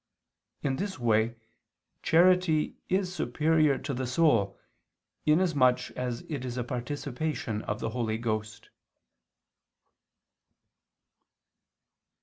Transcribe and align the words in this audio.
In 0.63 0.77
this 0.77 0.97
way 0.97 1.35
charity 2.01 2.75
is 2.89 3.13
superior 3.13 3.77
to 3.77 3.93
the 3.93 4.07
soul, 4.07 4.57
in 5.27 5.39
as 5.39 5.53
much 5.53 5.91
as 5.91 6.21
it 6.23 6.43
is 6.43 6.57
a 6.57 6.63
participation 6.63 7.61
of 7.61 7.79
the 7.81 7.91
Holy 7.91 8.17
Ghost. 8.17 8.71